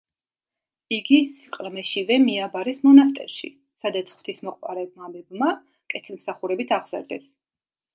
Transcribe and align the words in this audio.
იგი 0.95 1.19
სიყრმეშივე 1.33 2.17
მიაბარეს 2.25 2.81
მონასტერში, 2.87 3.53
სადაც 3.85 4.13
ღვთისმოყვარე 4.17 4.91
მამებმა 4.99 5.55
კეთილმსახურებით 5.97 6.79
აღზარდეს. 6.83 7.35